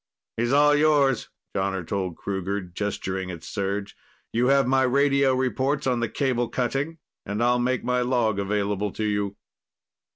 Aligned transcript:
"He's 0.35 0.51
all 0.51 0.73
yours," 0.75 1.29
Jonner 1.55 1.87
told 1.87 2.17
Kruger, 2.17 2.59
gesturing 2.61 3.29
at 3.29 3.41
Serj. 3.41 3.93
"You 4.33 4.47
have 4.47 4.65
my 4.67 4.81
radio 4.81 5.35
reports 5.35 5.85
on 5.85 5.99
the 5.99 6.09
cable 6.09 6.49
cutting, 6.49 6.97
and 7.23 7.43
I'll 7.43 7.59
make 7.59 7.83
my 7.83 8.01
log 8.01 8.39
available 8.39 8.91
to 8.93 9.03
you." 9.05 9.35